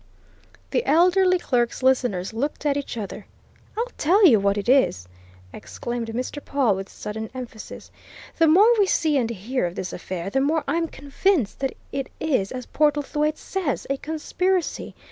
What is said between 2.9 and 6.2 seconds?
other. "I'll tell you what it is!" exclaimed